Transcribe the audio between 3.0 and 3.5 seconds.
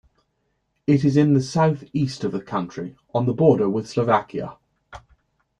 on the